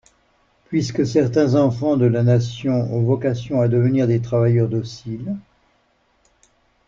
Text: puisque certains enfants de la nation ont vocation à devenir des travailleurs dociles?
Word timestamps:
puisque 0.65 1.05
certains 1.05 1.53
enfants 1.53 1.95
de 1.95 2.07
la 2.07 2.23
nation 2.23 2.91
ont 2.91 3.03
vocation 3.03 3.61
à 3.61 3.67
devenir 3.67 4.07
des 4.07 4.19
travailleurs 4.19 4.67
dociles? 4.67 5.35